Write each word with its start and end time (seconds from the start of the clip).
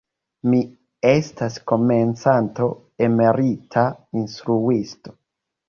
Mi 0.51 0.61
estas 1.09 1.57
komencanto, 1.73 2.71
emerita 3.11 3.87
instruisto. 4.25 5.19